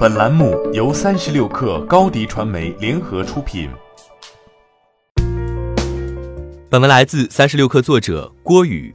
[0.00, 3.68] 本栏目由三十六氪高低传媒联合出品。
[6.70, 8.94] 本文来自三十六氪作者郭宇。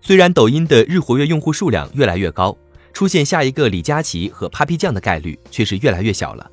[0.00, 2.56] 虽然抖音的日活跃用户数量越来越高，
[2.94, 6.50] 出现下一个李佳琦和 Papi 酱的概率却是越来越小了。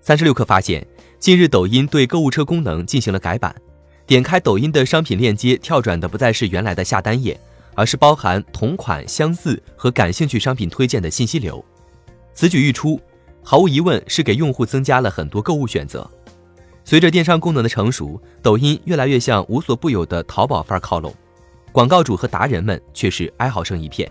[0.00, 0.84] 三十六氪发现，
[1.20, 3.54] 近日抖音对购物车功能进行了改版，
[4.04, 7.38] 点开抖音的商品链接，跳转的不再是原来的下单页，
[7.76, 11.64] 而是包含同款、相似和感兴趣商品推荐的信息流。
[12.40, 12.98] 此举一出，
[13.42, 16.10] 毫无疑问是给用户增加了很多购物选择。
[16.84, 21.14] 随着电商功能的成熟，抖音越来越向无所不有的淘宝范儿靠拢，
[21.70, 24.10] 广告主和达人们却是哀嚎声一片。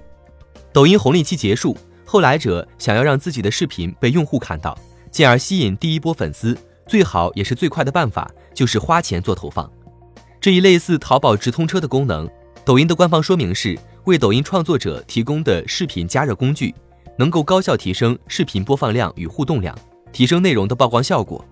[0.72, 4.78] 抖音红利期结束，后来者想要让自己的视频被用户看到，
[5.10, 6.56] 进而吸引第一波粉丝，
[6.86, 9.68] 最好也是最快的办法就是花钱做投放。
[10.40, 12.30] 这一类似淘宝直通车的功能，
[12.64, 16.72] 抖音的官方说明是为抖音创作者提供的视频加热工具。
[17.20, 19.78] 能够高效提升视频播放量与互动量，
[20.14, 21.44] 提升内容的曝光效果。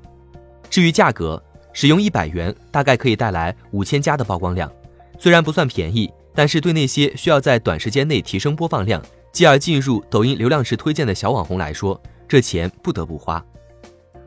[0.69, 1.43] 至于价格，
[1.73, 4.71] 使用一百元大概可以带来五千加的曝光量，
[5.19, 13.43] 虽然不算便宜，但是对那些需要在短时间内提升播放量，继而进入抖音流量池推荐的小网红来说，这钱不得不花。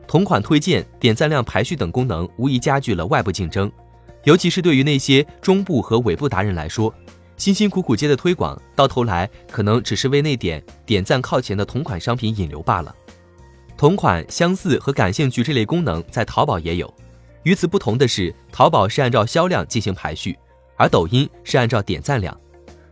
[0.07, 3.71] 同款推荐、点赞量排序等功能无疑加剧了外部竞争，
[4.25, 6.93] 尤其是对于那些中部和尾部达人来说。
[7.41, 12.95] 辛辛苦苦接的推广，到头来可能只是为那点点赞靠前的同款商品引流罢了。
[13.75, 16.93] 同款、相似和感兴趣这类功能在淘宝也有，
[17.41, 20.37] 与此不同的是，淘宝是按照销量进行排序，
[20.77, 22.39] 而抖音是按照点赞量。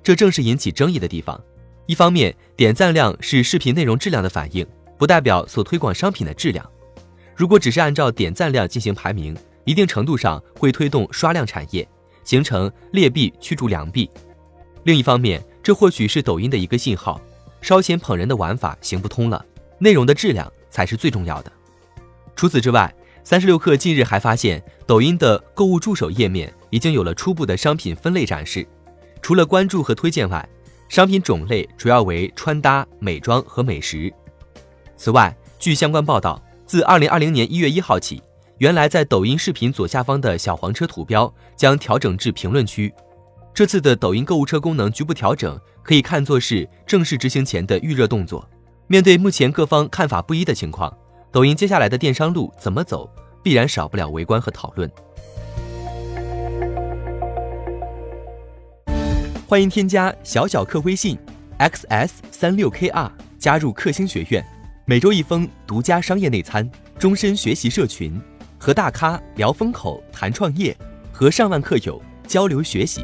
[0.02, 1.40] 这正是引起争议的地方。
[1.86, 4.66] 一方面，点赞量是视频内容质量的反应，
[4.98, 6.68] 不代表所推广商品的质量。
[7.36, 11.88] 如果只是按照点赞量进行排名，一定程度上会推动刷量产业，
[12.24, 14.10] 形成劣币驱逐良币。
[14.84, 17.20] 另一方面，这或许是抖音的一个信号，
[17.62, 19.46] 烧钱捧人的玩法行不通了，
[19.78, 21.52] 内容的质量才是最重要的。
[22.36, 28.66] 除此之外，三十六氪近日还发现，抖音的购物助手页面已经有了初步的商品分类展示，
[29.22, 30.48] 除了关注和推荐外，
[30.88, 34.12] 商品种类主要为穿搭、美妆和美食。
[34.96, 38.24] 此外，据相关报道，自二零二零年一月一号起，
[38.58, 42.92] 原来在抖音视频左下方的小黄车图标将调整至评论区。
[43.54, 48.48] 这次的抖音购物车功能局部调整，可以看作是正式执行前的预热动作。
[48.88, 50.96] 面对目前各方看法不一的情况，
[51.32, 53.10] 抖音接下来的电商路怎么走，
[53.44, 54.90] 必然少不了围观和讨论。
[59.46, 61.18] 欢迎添加小小客微信
[61.58, 64.46] ，xs 三六 kr，加入克星学院，
[64.86, 68.22] 每周一封独家商业内参，终身学习社群，
[68.58, 70.76] 和大咖聊风口、谈创业，
[71.12, 73.04] 和上万客友交流学习。